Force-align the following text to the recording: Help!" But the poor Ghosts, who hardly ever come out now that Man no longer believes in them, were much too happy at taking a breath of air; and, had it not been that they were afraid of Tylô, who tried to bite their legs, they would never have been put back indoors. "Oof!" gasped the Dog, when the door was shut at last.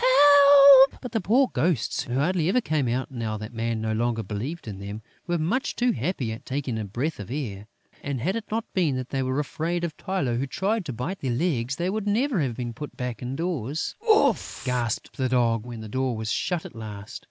Help!" 0.03 0.97
But 0.99 1.11
the 1.11 1.21
poor 1.21 1.47
Ghosts, 1.53 2.05
who 2.05 2.15
hardly 2.15 2.49
ever 2.49 2.59
come 2.59 2.87
out 2.87 3.11
now 3.11 3.37
that 3.37 3.53
Man 3.53 3.79
no 3.81 3.93
longer 3.93 4.23
believes 4.23 4.67
in 4.67 4.79
them, 4.79 5.03
were 5.27 5.37
much 5.37 5.75
too 5.75 5.91
happy 5.91 6.31
at 6.31 6.43
taking 6.43 6.79
a 6.79 6.85
breath 6.85 7.19
of 7.19 7.29
air; 7.29 7.67
and, 8.01 8.19
had 8.19 8.35
it 8.35 8.45
not 8.49 8.65
been 8.73 8.95
that 8.95 9.09
they 9.09 9.21
were 9.21 9.37
afraid 9.37 9.83
of 9.83 9.95
Tylô, 9.97 10.39
who 10.39 10.47
tried 10.47 10.85
to 10.85 10.91
bite 10.93 11.19
their 11.19 11.29
legs, 11.29 11.75
they 11.75 11.91
would 11.91 12.07
never 12.07 12.41
have 12.41 12.55
been 12.55 12.73
put 12.73 12.97
back 12.97 13.21
indoors. 13.21 13.95
"Oof!" 14.11 14.63
gasped 14.65 15.17
the 15.17 15.29
Dog, 15.29 15.67
when 15.67 15.81
the 15.81 15.87
door 15.87 16.17
was 16.17 16.31
shut 16.31 16.65
at 16.65 16.75
last. 16.75 17.19